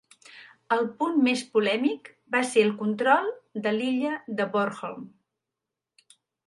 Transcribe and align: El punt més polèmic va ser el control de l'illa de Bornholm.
El 0.75 0.79
punt 1.01 1.19
més 1.27 1.43
polèmic 1.57 2.09
va 2.37 2.43
ser 2.55 2.65
el 2.69 2.73
control 2.81 3.31
de 3.67 3.77
l'illa 3.79 4.19
de 4.41 4.53
Bornholm. 4.57 5.09